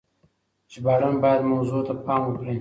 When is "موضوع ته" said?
1.51-1.93